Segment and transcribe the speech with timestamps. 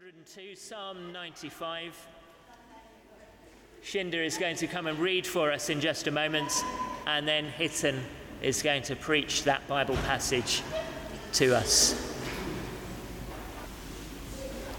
[0.00, 2.08] 102, Psalm 95.
[3.84, 6.64] Shinda is going to come and read for us in just a moment,
[7.06, 8.00] and then Hiten
[8.40, 10.62] is going to preach that Bible passage
[11.34, 12.16] to us.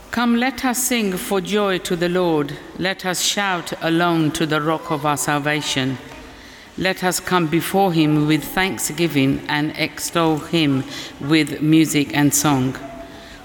[0.10, 2.58] Come, let us sing for joy to the Lord.
[2.80, 6.00] Let us shout alone to the rock of our salvation.
[6.80, 10.84] Let us come before him with thanksgiving and extol him
[11.20, 12.76] with music and song.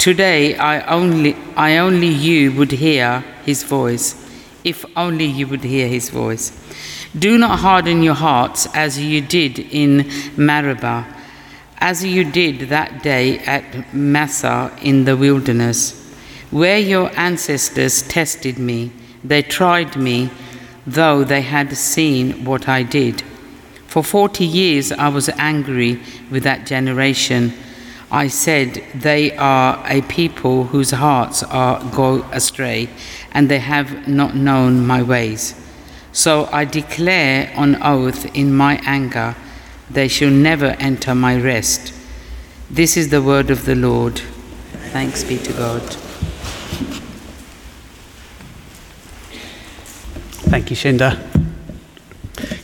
[0.00, 4.14] Today, I only, I only you would hear his voice,
[4.64, 6.52] if only you would hear his voice.
[7.18, 11.06] Do not harden your hearts as you did in Meribah,
[11.76, 15.92] as you did that day at Massah in the wilderness,
[16.50, 18.92] where your ancestors tested me.
[19.22, 20.30] They tried me,
[20.86, 23.22] though they had seen what I did.
[23.86, 27.52] For forty years I was angry with that generation.
[28.12, 32.88] I said, They are a people whose hearts are go astray,
[33.30, 35.54] and they have not known my ways.
[36.12, 39.36] So I declare on oath in my anger,
[39.88, 41.94] they shall never enter my rest.
[42.68, 44.18] This is the word of the Lord.
[44.90, 45.82] Thanks be to God.
[50.50, 51.26] Thank you, Shinda.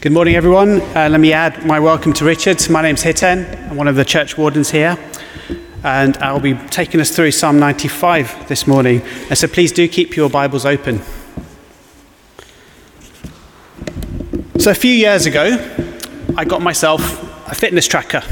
[0.00, 0.80] Good morning, everyone.
[0.80, 2.68] Uh, let me add my welcome to Richard.
[2.68, 3.70] My name's Hiten.
[3.70, 4.98] I'm one of the church wardens here
[5.82, 9.02] and I'll be taking us through Psalm 95 this morning.
[9.28, 11.00] And so please do keep your Bibles open.
[14.58, 15.56] So, a few years ago,
[16.36, 18.22] I got myself a fitness tracker.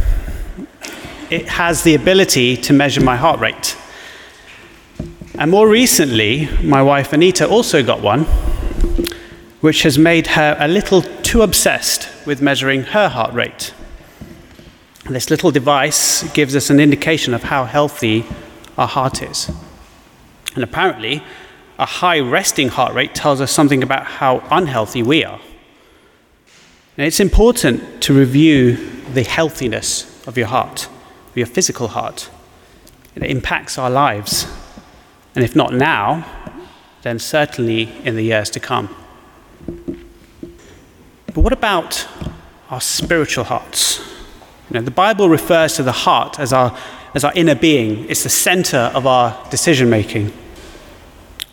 [1.30, 3.76] It has the ability to measure my heart rate.
[5.38, 8.24] And more recently, my wife Anita also got one,
[9.60, 13.74] which has made her a little too obsessed with measuring her heart rate.
[15.10, 18.24] This little device gives us an indication of how healthy
[18.78, 19.50] our heart is.
[20.54, 21.22] And apparently,
[21.78, 25.40] a high resting heart rate tells us something about how unhealthy we are.
[26.96, 28.76] And it's important to review
[29.12, 32.30] the healthiness of your heart, of your physical heart.
[33.14, 34.46] It impacts our lives.
[35.34, 36.24] And if not now,
[37.02, 38.94] then certainly in the years to come.
[41.26, 42.08] But what about
[42.70, 44.13] our spiritual hearts?
[44.70, 46.76] You know, the Bible refers to the heart as our,
[47.14, 50.32] as our inner being, it's the center of our decision making.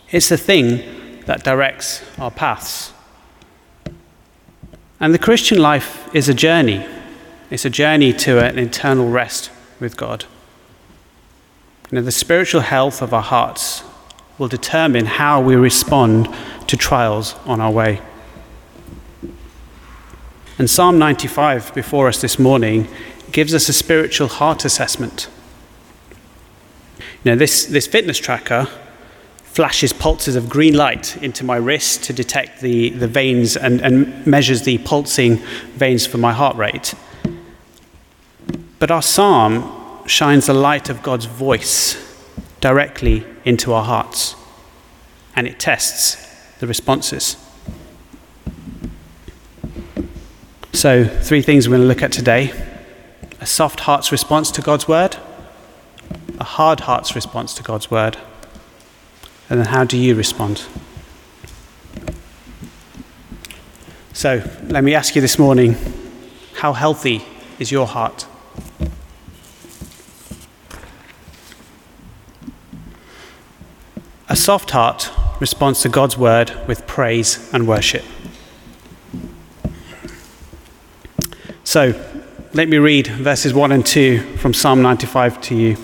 [0.09, 2.93] It's the thing that directs our paths.
[4.99, 6.85] And the Christian life is a journey.
[7.49, 10.25] It's a journey to an eternal rest with God.
[11.91, 13.83] You know, the spiritual health of our hearts
[14.37, 16.29] will determine how we respond
[16.67, 18.01] to trials on our way.
[20.61, 22.87] And Psalm 95 before us this morning
[23.31, 25.27] gives us a spiritual heart assessment.
[27.25, 28.67] Know, this, this fitness tracker
[29.41, 34.27] flashes pulses of green light into my wrist to detect the, the veins and, and
[34.27, 35.37] measures the pulsing
[35.77, 36.93] veins for my heart rate.
[38.77, 41.97] But our psalm shines the light of God's voice
[42.59, 44.35] directly into our hearts,
[45.35, 46.17] and it tests
[46.59, 47.35] the responses.
[50.73, 52.53] So, three things we're going to look at today
[53.41, 55.17] a soft heart's response to God's word,
[56.39, 58.17] a hard heart's response to God's word,
[59.49, 60.63] and then how do you respond?
[64.13, 65.75] So, let me ask you this morning
[66.55, 67.25] how healthy
[67.59, 68.25] is your heart?
[74.29, 75.11] A soft heart
[75.41, 78.05] responds to God's word with praise and worship.
[81.71, 81.93] So,
[82.53, 85.77] let me read verses 1 and 2 from Psalm 95 to you.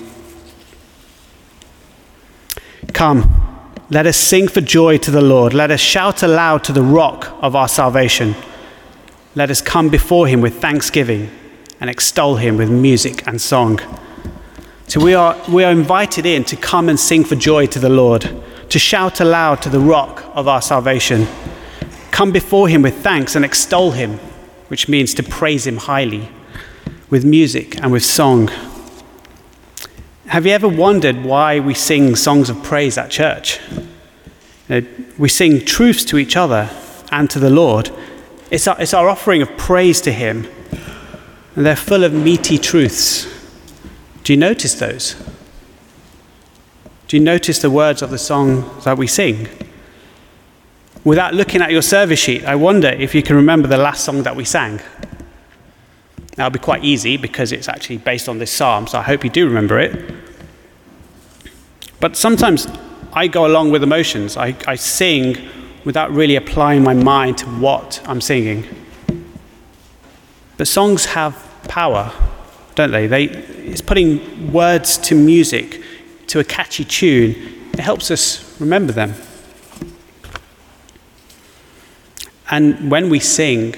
[2.91, 5.53] Come, let us sing for joy to the Lord.
[5.53, 8.35] Let us shout aloud to the rock of our salvation.
[9.33, 11.31] Let us come before him with thanksgiving
[11.79, 13.79] and extol him with music and song.
[14.87, 17.87] So we are, we are invited in to come and sing for joy to the
[17.87, 18.29] Lord,
[18.71, 21.27] to shout aloud to the rock of our salvation.
[22.11, 24.19] Come before him with thanks and extol him,
[24.67, 26.29] which means to praise him highly
[27.09, 28.49] with music and with song.
[30.27, 33.59] Have you ever wondered why we sing songs of praise at church?
[34.67, 34.87] You know,
[35.17, 36.69] we sing truths to each other
[37.11, 37.91] and to the Lord.
[38.51, 40.47] It's our, it's our offering of praise to Him,
[41.55, 43.33] and they're full of meaty truths.
[44.23, 45.15] Do you notice those?
[47.07, 49.47] Do you notice the words of the song that we sing?
[51.07, 54.23] Without looking at your service sheet, I wonder if you can remember the last song
[54.23, 54.81] that we sang.
[56.35, 59.29] That'll be quite easy because it's actually based on this psalm, so I hope you
[59.29, 60.13] do remember it.
[62.01, 62.67] But sometimes
[63.13, 64.35] I go along with emotions.
[64.35, 65.37] I, I sing
[65.85, 68.65] without really applying my mind to what I'm singing.
[70.57, 72.11] But songs have power,
[72.75, 73.07] don't they?
[73.07, 75.81] they it's putting words to music,
[76.27, 77.69] to a catchy tune.
[77.71, 79.13] It helps us remember them.
[82.49, 83.75] And when we sing,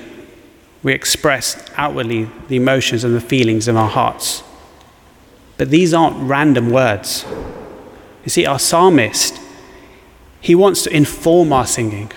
[0.84, 4.44] we express outwardly the emotions and the feelings in our hearts.
[5.58, 7.26] But these aren't random words.
[8.24, 9.40] You see, our psalmist,
[10.40, 12.12] he wants to inform our singing.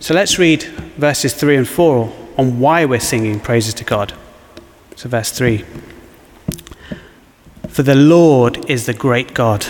[0.00, 0.62] So let's read
[0.96, 4.14] verses 3 and 4 on why we're singing praises to God.
[4.94, 5.64] So, verse 3
[7.68, 9.66] For the Lord is the great God,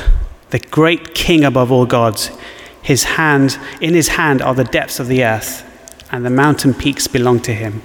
[0.51, 2.31] the great King above all gods.
[2.89, 5.63] His hand, in his hand are the depths of the earth,
[6.11, 7.83] and the mountain peaks belong to him.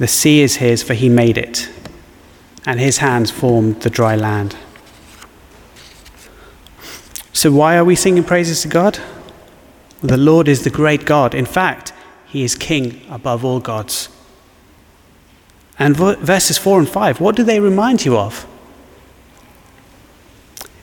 [0.00, 1.68] The sea is his, for he made it,
[2.66, 4.56] and his hands formed the dry land.
[7.32, 8.98] So, why are we singing praises to God?
[10.00, 11.32] The Lord is the great God.
[11.32, 11.92] In fact,
[12.26, 14.08] he is king above all gods.
[15.78, 18.44] And verses 4 and 5, what do they remind you of?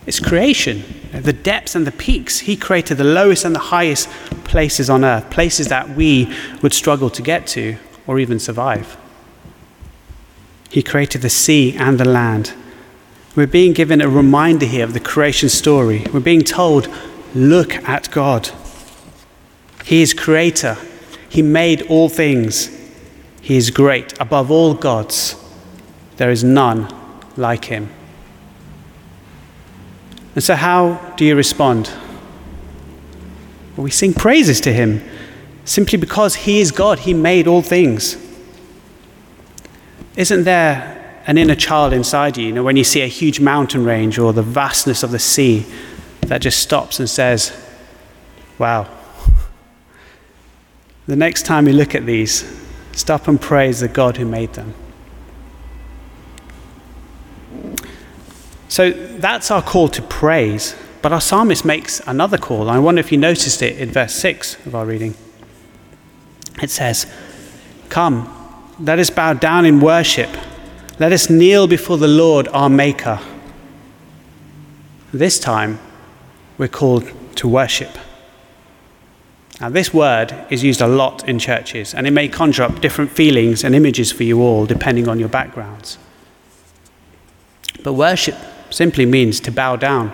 [0.07, 2.39] It's creation, the depths and the peaks.
[2.39, 4.09] He created the lowest and the highest
[4.45, 7.75] places on earth, places that we would struggle to get to
[8.07, 8.95] or even survive.
[10.69, 12.53] He created the sea and the land.
[13.35, 16.05] We're being given a reminder here of the creation story.
[16.13, 16.87] We're being told,
[17.35, 18.49] look at God.
[19.83, 20.77] He is creator,
[21.27, 22.69] He made all things.
[23.41, 25.35] He is great above all gods.
[26.15, 26.93] There is none
[27.35, 27.89] like Him.
[30.37, 31.91] And so, how do you respond?
[33.75, 35.01] Well, we sing praises to him
[35.65, 38.23] simply because he is God, he made all things.
[40.15, 43.83] Isn't there an inner child inside you, you know, when you see a huge mountain
[43.83, 45.65] range or the vastness of the sea
[46.27, 47.51] that just stops and says,
[48.59, 48.87] Wow.
[51.07, 52.45] The next time you look at these,
[52.91, 54.75] stop and praise the God who made them.
[58.69, 60.75] So that's our call to praise.
[61.01, 62.69] But our psalmist makes another call.
[62.69, 65.15] I wonder if you noticed it in verse 6 of our reading.
[66.61, 67.05] It says,
[67.89, 68.33] Come,
[68.79, 70.29] let us bow down in worship.
[70.99, 73.19] Let us kneel before the Lord our Maker.
[75.13, 75.79] This time,
[76.57, 77.97] we're called to worship.
[79.61, 83.11] Now, this word is used a lot in churches, and it may conjure up different
[83.11, 85.97] feelings and images for you all, depending on your backgrounds.
[87.83, 88.35] But worship
[88.69, 90.11] simply means to bow down,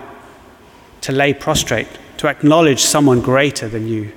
[1.02, 4.12] to lay prostrate, to acknowledge someone greater than you.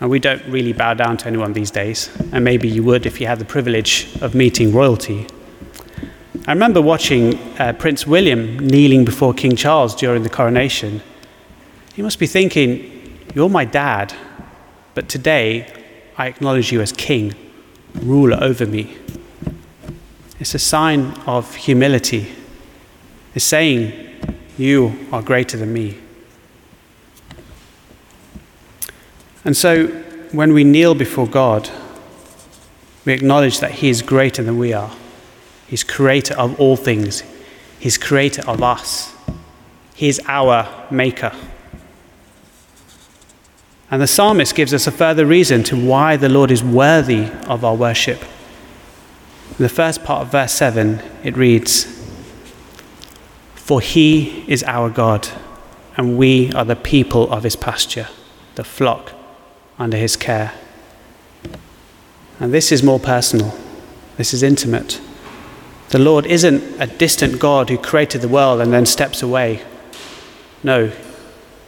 [0.00, 3.20] And we don't really bow down to anyone these days, and maybe you would if
[3.20, 5.26] you had the privilege of meeting royalty.
[6.46, 11.02] I remember watching uh, Prince William kneeling before King Charles during the coronation.
[11.94, 14.14] He must be thinking, You're my dad,
[14.94, 15.66] but today
[16.16, 17.34] I acknowledge you as king,
[17.94, 18.96] ruler over me.
[20.40, 22.32] It's a sign of humility.
[23.34, 23.92] It's saying,
[24.56, 25.98] You are greater than me.
[29.44, 29.88] And so,
[30.32, 31.70] when we kneel before God,
[33.04, 34.94] we acknowledge that He is greater than we are.
[35.66, 37.22] He's creator of all things,
[37.78, 39.14] He's creator of us.
[39.94, 41.32] He is our maker.
[43.90, 47.64] And the psalmist gives us a further reason to why the Lord is worthy of
[47.64, 48.22] our worship.
[49.58, 51.84] In the first part of verse 7, it reads,
[53.56, 55.28] For he is our God,
[55.96, 58.06] and we are the people of his pasture,
[58.54, 59.14] the flock
[59.76, 60.52] under his care.
[62.38, 63.52] And this is more personal,
[64.16, 65.00] this is intimate.
[65.88, 69.62] The Lord isn't a distant God who created the world and then steps away.
[70.62, 70.92] No,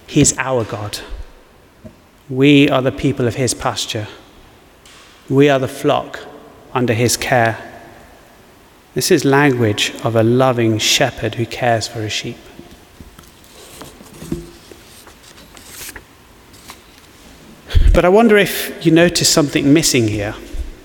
[0.07, 1.01] he's our God.
[2.29, 4.07] We are the people of his pasture.
[5.29, 6.21] We are the flock
[6.73, 7.67] under his care.
[8.93, 12.37] This is language of a loving shepherd who cares for his sheep.
[17.95, 20.35] But I wonder if you notice something missing here.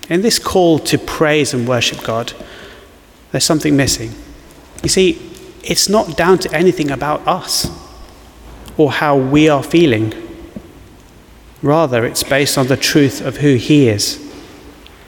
[0.08, 2.32] In this call to praise and worship God,
[3.32, 4.12] there's something missing.
[4.82, 5.32] You see,
[5.64, 7.68] it's not down to anything about us
[8.76, 10.14] or how we are feeling.
[11.60, 14.22] Rather, it's based on the truth of who He is,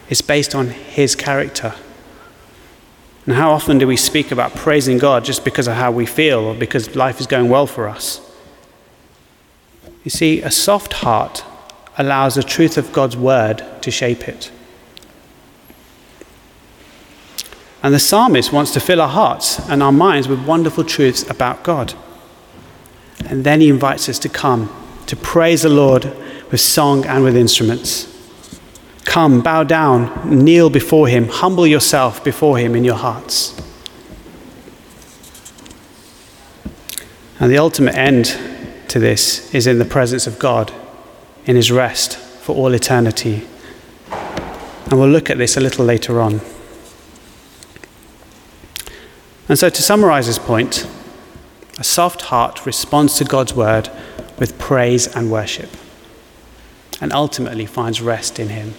[0.08, 1.74] it's based on His character.
[3.28, 6.38] And how often do we speak about praising God just because of how we feel
[6.38, 8.22] or because life is going well for us?
[10.02, 11.44] You see, a soft heart
[11.98, 14.50] allows the truth of God's word to shape it.
[17.82, 21.62] And the psalmist wants to fill our hearts and our minds with wonderful truths about
[21.62, 21.92] God.
[23.26, 26.04] And then he invites us to come to praise the Lord
[26.50, 28.17] with song and with instruments.
[29.08, 33.58] Come, bow down, kneel before him, humble yourself before him in your hearts.
[37.40, 38.38] And the ultimate end
[38.88, 40.74] to this is in the presence of God,
[41.46, 43.46] in his rest for all eternity.
[44.10, 46.42] And we'll look at this a little later on.
[49.48, 50.86] And so, to summarize this point,
[51.78, 53.88] a soft heart responds to God's word
[54.38, 55.70] with praise and worship,
[57.00, 58.74] and ultimately finds rest in Him.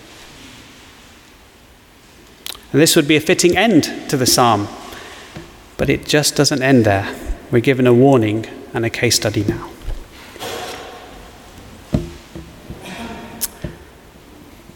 [2.72, 4.68] And this would be a fitting end to the psalm,
[5.78, 7.16] but it just doesn't end there.
[7.52, 9.70] We're given a warning and a case study now.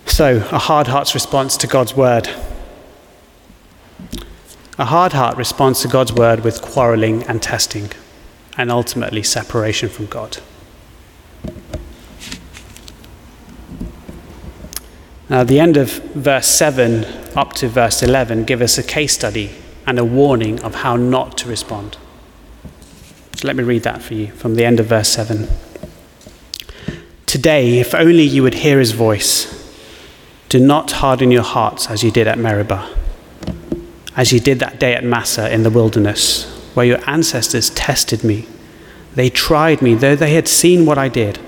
[0.08, 2.30] So, a hard heart's response to God's word.
[4.78, 7.92] A hard heart responds to God's word with quarreling and testing,
[8.58, 10.38] and ultimately separation from God.
[15.34, 19.50] Now, the end of verse 7 up to verse 11 give us a case study
[19.88, 21.98] and a warning of how not to respond.
[23.36, 25.48] So let me read that for you from the end of verse 7.
[27.26, 29.76] Today, if only you would hear his voice,
[30.50, 32.96] do not harden your hearts as you did at Meribah
[34.16, 38.48] as you did that day at Massah in the wilderness, where your ancestors tested me.
[39.16, 41.40] They tried me, though they had seen what I did.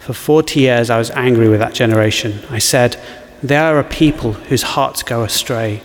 [0.00, 2.40] For 40 years I was angry with that generation.
[2.50, 3.00] I said,
[3.42, 5.82] They are a people whose hearts go astray,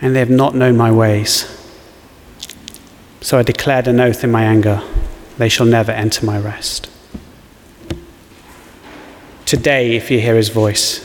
[0.00, 1.50] and they have not known my ways.
[3.20, 4.82] So I declared an oath in my anger
[5.36, 6.88] they shall never enter my rest.
[9.46, 11.00] Today, if you hear his voice,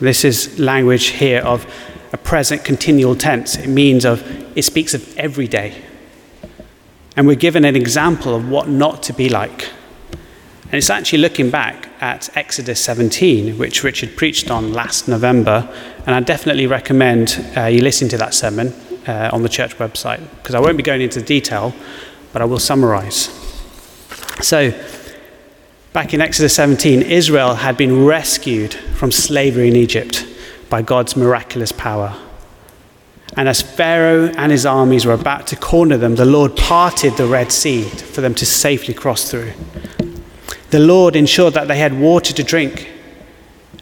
[0.00, 1.66] this is language here of
[2.12, 3.56] a present continual tense.
[3.56, 4.22] It means of,
[4.56, 5.82] it speaks of every day.
[7.16, 9.70] And we're given an example of what not to be like.
[10.70, 15.68] And it's actually looking back at Exodus 17, which Richard preached on last November.
[16.06, 18.72] And I definitely recommend uh, you listen to that sermon
[19.08, 21.74] uh, on the church website, because I won't be going into detail,
[22.32, 23.30] but I will summarize.
[24.42, 24.72] So,
[25.92, 30.24] back in Exodus 17, Israel had been rescued from slavery in Egypt
[30.68, 32.16] by God's miraculous power.
[33.36, 37.26] And as Pharaoh and his armies were about to corner them, the Lord parted the
[37.26, 39.52] Red Sea for them to safely cross through.
[40.70, 42.88] The Lord ensured that they had water to drink,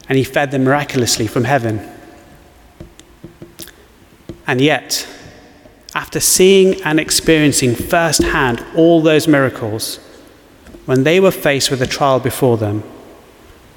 [0.08, 1.86] and he fed them miraculously from heaven.
[4.46, 5.06] And yet,
[5.94, 9.96] after seeing and experiencing firsthand all those miracles,
[10.86, 12.82] when they were faced with a trial before them,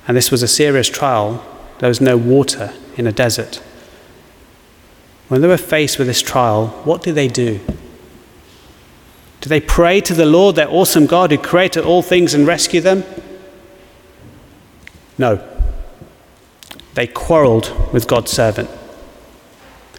[0.07, 1.45] and this was a serious trial,
[1.79, 3.61] there was no water in a desert.
[5.27, 7.59] When they were faced with this trial, what did they do?
[9.41, 12.79] Did they pray to the Lord, their awesome God who created all things, and rescue
[12.79, 13.03] them?
[15.17, 15.47] No.
[16.93, 18.69] They quarreled with God's servant,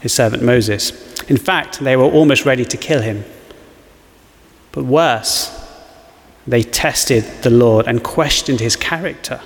[0.01, 0.91] his servant Moses.
[1.25, 3.25] In fact, they were almost ready to kill him.
[4.71, 5.51] But worse,
[6.47, 9.41] they tested the Lord and questioned his character.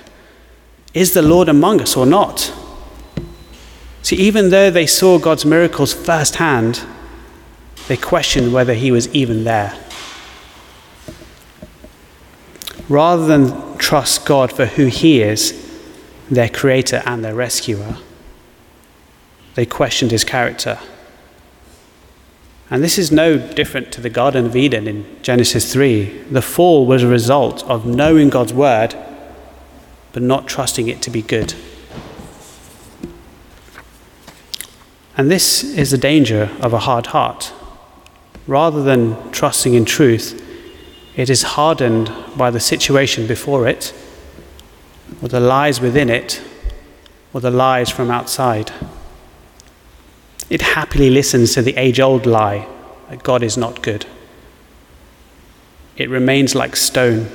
[0.93, 2.53] Is the Lord among us or not?
[4.03, 6.85] See, even though they saw God's miracles firsthand,
[7.87, 9.73] they questioned whether he was even there.
[12.89, 15.63] Rather than trust God for who he is,
[16.29, 17.97] their creator and their rescuer,
[19.55, 20.79] they questioned his character.
[22.69, 26.23] And this is no different to the Garden of Eden in Genesis 3.
[26.29, 28.95] The fall was a result of knowing God's word
[30.17, 31.53] but not trusting it to be good.
[35.15, 37.53] And this is the danger of a hard heart.
[38.47, 40.43] Rather than trusting in truth,
[41.17, 43.93] it is hardened by the situation before it,
[45.21, 46.41] or the lies within it,
[47.33, 48.71] or the lies from outside.
[50.49, 52.67] It happily listens to the age old lie
[53.09, 54.05] that God is not good.
[55.97, 57.27] It remains like stone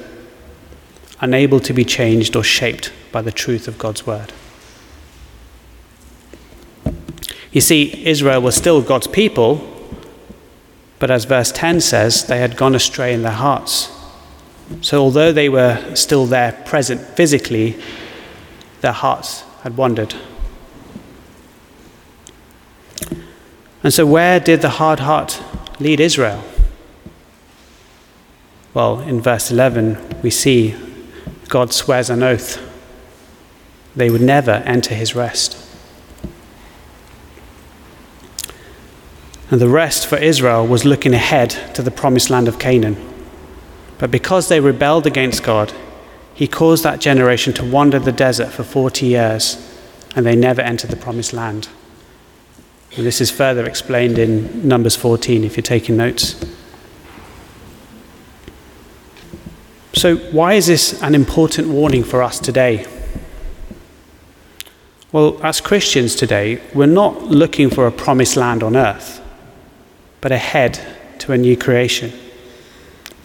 [1.21, 4.33] unable to be changed or shaped by the truth of God's word.
[7.51, 9.72] You see, Israel was still God's people,
[11.03, 13.91] but as verse 10 says, they had gone astray in their hearts.
[14.83, 17.77] So, although they were still there present physically,
[18.83, 20.15] their hearts had wandered.
[23.83, 25.43] And so, where did the hard heart
[25.81, 26.45] lead Israel?
[28.73, 30.77] Well, in verse 11, we see
[31.49, 32.63] God swears an oath
[33.97, 35.62] they would never enter his rest.
[39.53, 42.97] And the rest for Israel was looking ahead to the promised land of Canaan.
[43.99, 45.75] But because they rebelled against God,
[46.33, 49.59] he caused that generation to wander the desert for 40 years,
[50.17, 51.69] and they never entered the promised land.
[52.97, 56.43] And this is further explained in Numbers 14 if you're taking notes.
[59.93, 62.87] So, why is this an important warning for us today?
[65.13, 69.22] Well, as Christians today, we're not looking for a promised land on earth,
[70.23, 70.81] but ahead
[71.19, 72.13] to a new creation,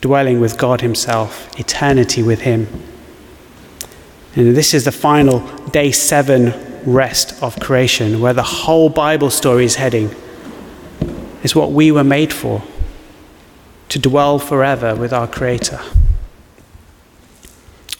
[0.01, 2.67] dwelling with God Himself, eternity with Him.
[4.35, 6.53] And this is the final day seven
[6.85, 10.13] rest of creation, where the whole Bible story is heading.
[11.43, 12.63] Is what we were made for
[13.89, 15.79] to dwell forever with our Creator.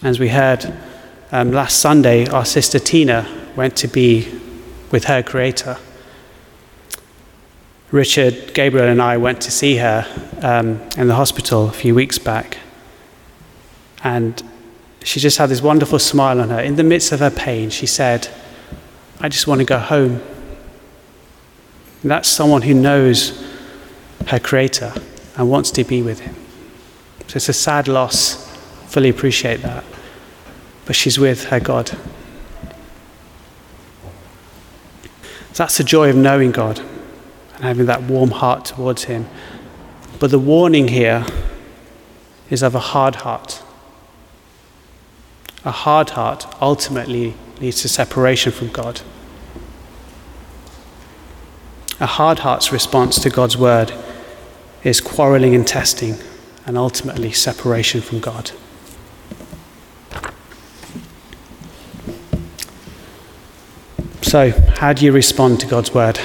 [0.02, 0.76] As we heard
[1.32, 3.26] um, last Sunday, our sister Tina
[3.56, 4.28] went to be
[4.90, 5.78] with her Creator.
[7.90, 10.06] Richard, Gabriel, and I went to see her
[10.42, 12.58] um, in the hospital a few weeks back.
[14.04, 14.42] And
[15.02, 16.60] she just had this wonderful smile on her.
[16.60, 18.28] In the midst of her pain, she said,
[19.20, 20.20] I just want to go home.
[22.02, 23.42] And that's someone who knows
[24.26, 24.92] her Creator
[25.36, 26.34] and wants to be with Him.
[27.26, 28.46] So it's a sad loss.
[28.88, 29.82] Fully appreciate that.
[30.84, 31.88] But she's with her God.
[31.88, 31.96] So
[35.64, 36.82] that's the joy of knowing God
[37.58, 39.28] and having that warm heart towards Him.
[40.18, 41.26] But the warning here
[42.50, 43.62] is of a hard heart.
[45.64, 49.00] A hard heart ultimately leads to separation from God.
[52.00, 53.92] A hard heart's response to God's word
[54.84, 56.14] is quarreling and testing,
[56.64, 58.52] and ultimately separation from God.
[64.22, 66.20] So, how do you respond to God's word?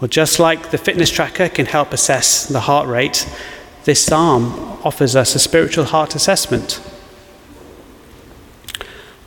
[0.00, 3.28] Well, just like the fitness tracker can help assess the heart rate,
[3.84, 6.80] this psalm offers us a spiritual heart assessment.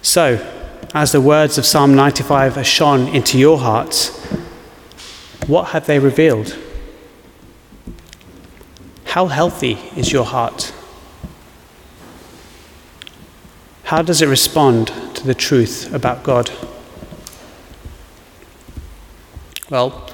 [0.02, 0.46] So,
[0.94, 4.18] as the words of Psalm 95 have shone into your hearts,
[5.48, 6.58] what have they revealed?
[9.06, 10.74] How healthy is your heart?
[13.84, 16.50] How does it respond to the truth about God?
[19.70, 20.11] Well,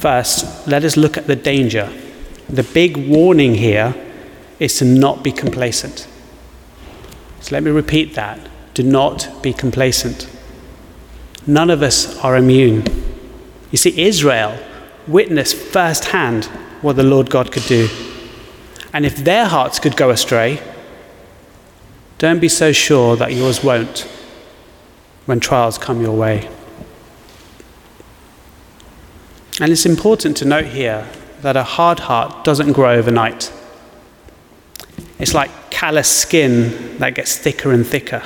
[0.00, 1.92] first, let us look at the danger.
[2.48, 3.94] The big warning here
[4.58, 6.08] is to not be complacent.
[7.40, 8.40] So let me repeat that.
[8.74, 10.28] Do not be complacent.
[11.46, 12.84] None of us are immune.
[13.70, 14.58] You see, Israel
[15.06, 16.46] witnessed firsthand
[16.82, 17.88] what the Lord God could do.
[18.92, 20.60] And if their hearts could go astray,
[22.18, 24.00] don't be so sure that yours won't
[25.26, 26.48] when trials come your way.
[29.60, 31.06] And it's important to note here
[31.42, 33.52] that a hard heart doesn't grow overnight.
[35.18, 38.22] It's like callous skin that gets thicker and thicker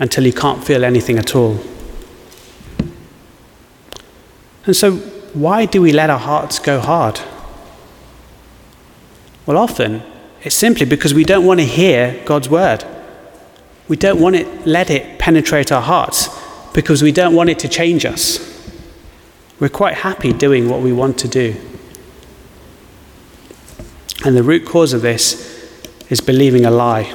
[0.00, 1.60] until you can't feel anything at all.
[4.66, 4.96] And so,
[5.34, 7.20] why do we let our hearts go hard?
[9.46, 10.02] Well, often
[10.42, 12.84] it's simply because we don't want to hear God's word.
[13.86, 16.28] We don't want it, let it penetrate our hearts
[16.74, 18.47] because we don't want it to change us.
[19.60, 21.56] We're quite happy doing what we want to do.
[24.24, 25.46] And the root cause of this
[26.10, 27.14] is believing a lie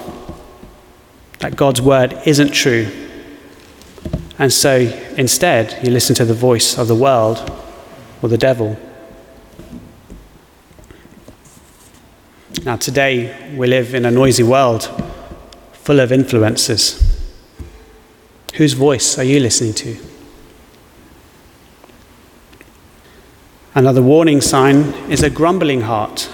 [1.40, 2.88] that God's word isn't true.
[4.40, 4.78] And so
[5.18, 7.52] instead, you listen to the voice of the world
[8.22, 8.78] or the devil.
[12.64, 14.90] Now, today, we live in a noisy world
[15.74, 17.02] full of influences.
[18.56, 20.13] Whose voice are you listening to?
[23.76, 26.30] Another warning sign is a grumbling heart.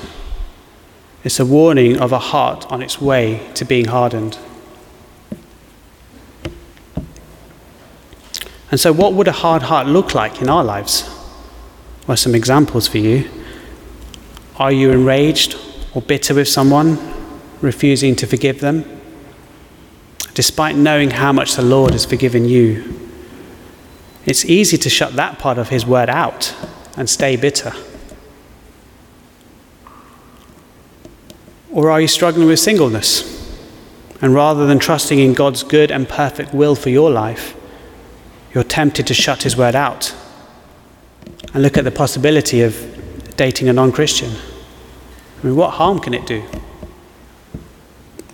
[1.24, 4.38] It's a warning of a heart on its way to being hardened.
[8.72, 11.10] And so, what would a hard heart look like in our lives?
[12.08, 13.30] Well, some examples for you.
[14.58, 15.56] Are you enraged
[15.94, 16.98] or bitter with someone,
[17.62, 18.84] refusing to forgive them?
[20.34, 23.00] Despite knowing how much the Lord has forgiven you.
[24.26, 26.54] It's easy to shut that part of His word out
[27.00, 27.72] and stay bitter.
[31.72, 33.38] Or are you struggling with singleness?
[34.22, 37.56] And rather than trusting in God's good and perfect will for your life,
[38.54, 40.14] you're tempted to shut His word out
[41.54, 44.34] and look at the possibility of dating a non Christian.
[45.42, 46.44] I mean, what harm can it do?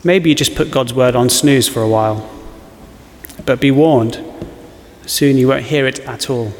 [0.04, 2.28] Maybe you just put God's word on snooze for a while.
[3.45, 4.23] But be warned,
[5.06, 6.51] soon you won't hear it at all.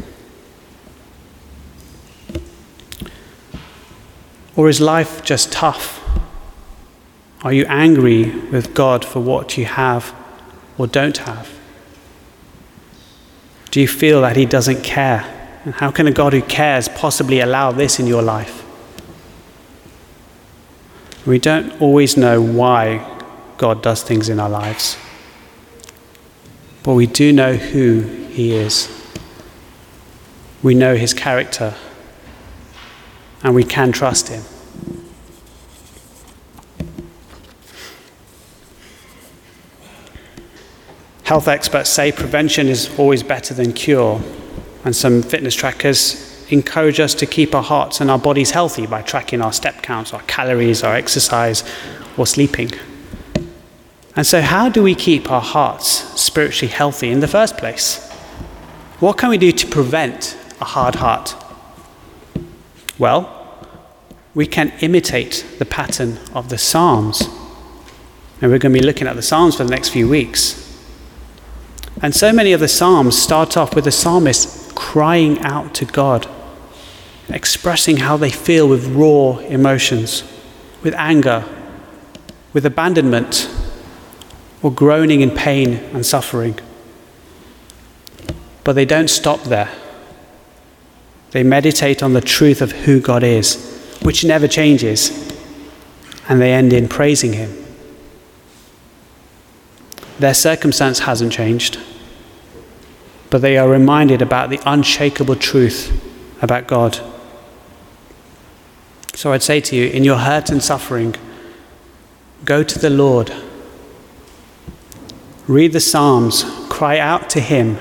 [4.56, 6.02] Or is life just tough?
[7.44, 10.16] Are you angry with God for what you have
[10.78, 11.52] or don't have?
[13.72, 15.26] Do you feel that He doesn't care?
[15.66, 18.64] And how can a God who cares possibly allow this in your life?
[21.26, 23.12] We don't always know why
[23.58, 24.96] God does things in our lives,
[26.84, 28.90] but we do know who He is.
[30.62, 31.74] We know His character,
[33.46, 34.44] and we can trust Him.
[41.24, 44.20] Health experts say prevention is always better than cure,
[44.84, 49.04] and some fitness trackers encourage us to keep our hearts and our bodies healthy by
[49.04, 51.64] tracking our step counts, our calories, our exercise,
[52.18, 52.72] or sleeping.
[54.16, 55.88] And so, how do we keep our hearts
[56.20, 58.10] spiritually healthy in the first place?
[59.00, 61.45] What can we do to prevent a hard heart?
[62.98, 63.32] Well,
[64.34, 67.22] we can imitate the pattern of the Psalms.
[68.42, 70.62] And we're going to be looking at the Psalms for the next few weeks.
[72.02, 76.28] And so many of the Psalms start off with the psalmist crying out to God,
[77.30, 80.24] expressing how they feel with raw emotions,
[80.84, 81.46] with anger,
[82.52, 83.50] with abandonment,
[84.62, 86.60] or groaning in pain and suffering.
[88.66, 89.70] But they don't stop there.
[91.36, 95.10] They meditate on the truth of who God is, which never changes,
[96.30, 97.54] and they end in praising Him.
[100.18, 101.78] Their circumstance hasn't changed,
[103.30, 105.92] but they are reminded about the unshakable truth
[106.42, 107.02] about God.
[109.14, 111.16] So I'd say to you, in your hurt and suffering,
[112.46, 113.34] go to the Lord.
[115.48, 117.78] Read the Psalms, cry out to Him.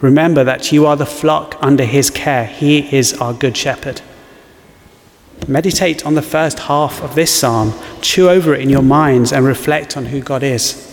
[0.00, 2.46] Remember that you are the flock under His care.
[2.46, 4.00] He is our good shepherd.
[5.46, 9.44] Meditate on the first half of this psalm, chew over it in your minds, and
[9.44, 10.86] reflect on who God is.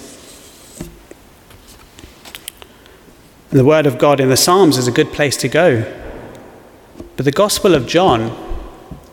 [3.50, 5.86] The Word of God in the Psalms is a good place to go.
[7.16, 8.36] But the Gospel of John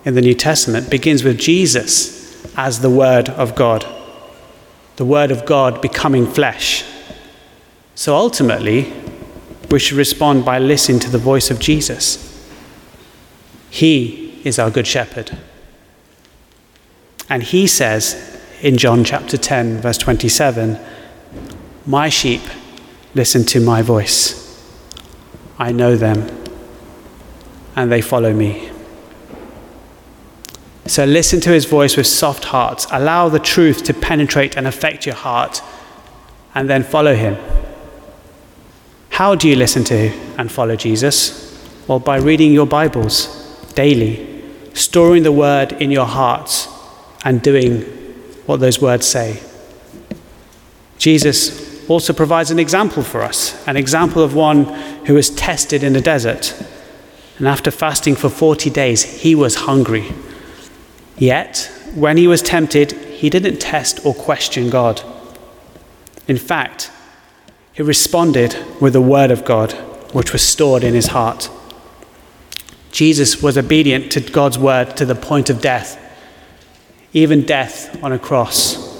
[0.05, 3.87] in the New Testament begins with Jesus as the Word of God,
[4.97, 6.85] the Word of God becoming flesh.
[7.95, 8.93] So ultimately,
[9.75, 12.49] we should respond by listening to the voice of Jesus.
[13.71, 15.37] He is our Good Shepherd.
[17.29, 20.79] And he says in John chapter 10, verse 27,
[21.87, 22.43] My sheep
[23.17, 24.65] listen to my voice.
[25.59, 26.31] I know them,
[27.75, 28.71] and they follow me.
[30.87, 32.87] So listen to his voice with soft hearts.
[32.93, 35.63] Allow the truth to penetrate and affect your heart,
[36.55, 37.37] and then follow him.
[39.15, 41.57] How do you listen to and follow Jesus?
[41.87, 43.29] Well, by reading your Bibles
[43.75, 46.67] daily, storing the word in your hearts,
[47.25, 47.83] and doing
[48.47, 49.41] what those words say.
[50.99, 54.65] Jesus also provides an example for us an example of one
[55.07, 56.53] who was tested in the desert.
[57.39, 60.13] And after fasting for 40 days, he was hungry.
[61.17, 65.03] Yet, when he was tempted, he didn't test or question God.
[66.27, 66.91] In fact,
[67.75, 69.73] he responded with the word of God,
[70.13, 71.51] which was stored in his heart.
[72.93, 76.01] Jesus was obedient to God's word to the point of death,
[77.13, 78.93] even death on a cross.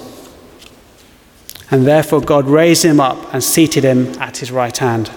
[1.71, 5.11] And therefore, God raised him up and seated him at his right hand.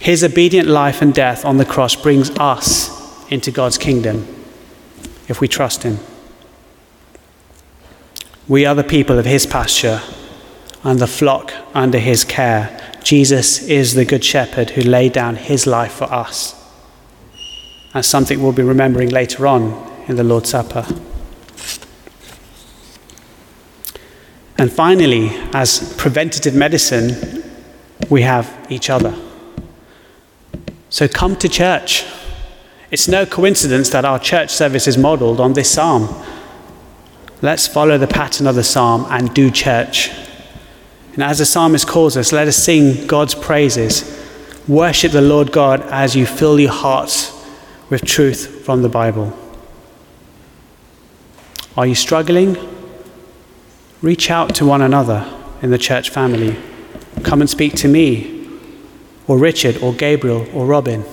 [0.00, 2.90] His obedient life and death on the cross brings us
[3.30, 4.26] into God's kingdom
[5.28, 5.98] if we trust him.
[8.48, 10.00] We are the people of his pasture
[10.84, 12.78] and the flock under his care.
[13.02, 16.54] Jesus is the good shepherd who laid down his life for us.
[17.94, 20.86] That's something we'll be remembering later on in the Lord's Supper.
[24.56, 27.44] And finally, as preventative medicine,
[28.10, 29.14] we have each other.
[30.90, 32.04] So come to church.
[32.90, 36.08] It's no coincidence that our church service is modeled on this psalm.
[37.40, 40.10] Let's follow the pattern of the psalm and do church.
[41.18, 44.24] And as the psalmist calls us, let us sing God's praises.
[44.68, 47.32] Worship the Lord God as you fill your hearts
[47.90, 49.36] with truth from the Bible.
[51.76, 52.56] Are you struggling?
[54.00, 55.28] Reach out to one another
[55.60, 56.56] in the church family.
[57.24, 58.48] Come and speak to me,
[59.26, 61.04] or Richard, or Gabriel, or Robin.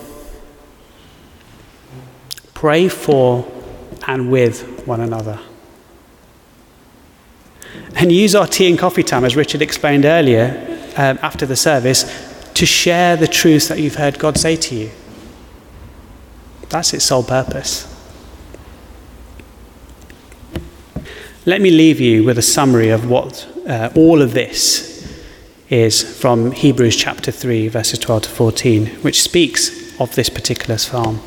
[2.54, 3.52] Pray for
[4.06, 5.40] and with one another.
[7.96, 12.04] And use our tea and coffee time, as Richard explained earlier um, after the service,
[12.54, 14.92] to share the truths that you've heard God say to you.
[16.70, 17.92] That's its sole purpose.
[21.46, 24.96] Let me leave you with a summary of what uh, all of this
[25.70, 31.22] is from Hebrews chapter 3, verses 12 to 14, which speaks of this particular psalm.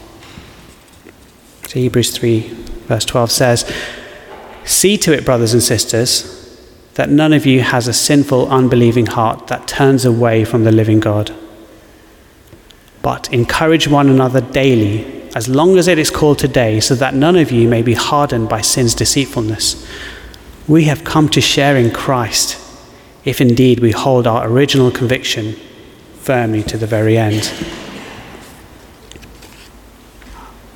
[1.68, 3.72] So Hebrews 3, verse 12 says,
[4.64, 6.37] See to it, brothers and sisters,
[6.98, 10.98] that none of you has a sinful, unbelieving heart that turns away from the living
[10.98, 11.32] God.
[13.02, 17.36] But encourage one another daily, as long as it is called today, so that none
[17.36, 19.86] of you may be hardened by sin's deceitfulness.
[20.66, 22.60] We have come to share in Christ,
[23.24, 25.52] if indeed we hold our original conviction
[26.16, 27.52] firmly to the very end.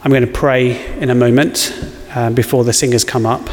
[0.05, 1.77] I'm going to pray in a moment
[2.15, 3.51] uh, before the singers come up.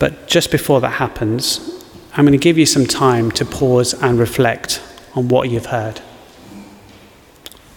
[0.00, 1.84] But just before that happens,
[2.14, 4.82] I'm going to give you some time to pause and reflect
[5.14, 6.00] on what you've heard.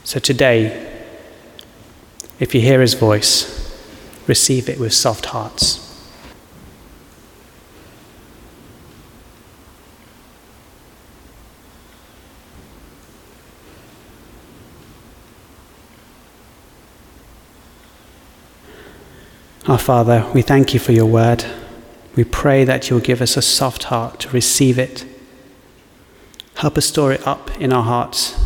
[0.06, 0.90] So today,
[2.40, 3.60] if you hear his voice,
[4.26, 5.82] receive it with soft hearts.
[19.68, 21.46] Our Father, we thank you for your word.
[22.16, 25.06] We pray that you'll give us a soft heart to receive it.
[26.56, 28.40] Help us store it up in our hearts.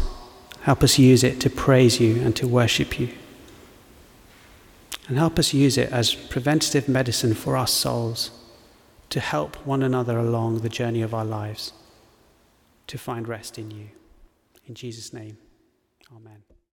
[0.61, 3.09] Help us use it to praise you and to worship you.
[5.07, 8.31] And help us use it as preventative medicine for our souls
[9.09, 11.71] to help one another along the journey of our lives
[12.87, 13.89] to find rest in you.
[14.65, 15.37] In Jesus' name,
[16.13, 16.46] amen.